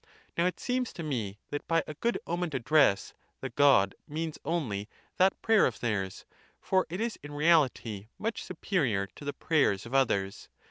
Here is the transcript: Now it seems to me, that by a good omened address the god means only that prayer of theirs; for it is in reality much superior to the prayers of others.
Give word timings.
Now 0.35 0.47
it 0.47 0.59
seems 0.59 0.91
to 0.93 1.03
me, 1.03 1.37
that 1.51 1.67
by 1.67 1.83
a 1.85 1.93
good 1.93 2.17
omened 2.25 2.55
address 2.55 3.13
the 3.39 3.51
god 3.51 3.93
means 4.07 4.39
only 4.43 4.89
that 5.17 5.39
prayer 5.43 5.67
of 5.67 5.79
theirs; 5.79 6.25
for 6.59 6.87
it 6.89 6.99
is 6.99 7.19
in 7.21 7.33
reality 7.33 8.07
much 8.17 8.43
superior 8.43 9.05
to 9.05 9.23
the 9.23 9.31
prayers 9.33 9.85
of 9.85 9.93
others. 9.93 10.49